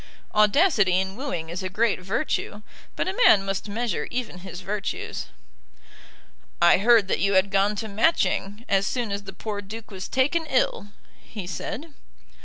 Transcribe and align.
Audacity 0.33 0.97
in 0.99 1.15
wooing 1.15 1.49
is 1.49 1.61
a 1.61 1.69
great 1.69 1.99
virtue, 1.99 2.63
but 2.95 3.07
a 3.07 3.15
man 3.27 3.45
must 3.45 3.69
measure 3.69 4.07
even 4.09 4.39
his 4.39 4.61
virtues. 4.61 5.27
"I 6.59 6.79
heard 6.79 7.07
that 7.07 7.19
you 7.19 7.35
had 7.35 7.51
gone 7.51 7.75
to 7.75 7.87
Matching, 7.87 8.65
as 8.67 8.87
soon 8.87 9.11
as 9.11 9.25
the 9.25 9.31
poor 9.33 9.61
Duke 9.61 9.91
was 9.91 10.07
taken 10.07 10.47
ill," 10.47 10.87
he 11.21 11.45
said. 11.45 11.93